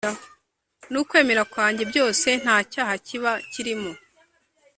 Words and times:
n’ukwemera 0.91 1.43
kwanjye 1.51 1.83
byose 1.91 2.27
ntcyaha 2.41 2.93
kiba 3.05 3.31
kirimo? 3.51 3.91